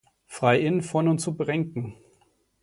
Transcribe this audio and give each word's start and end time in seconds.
Freiin 0.25 0.81
von 0.81 1.07
und 1.07 1.19
zu 1.19 1.37
Brenken. 1.37 1.93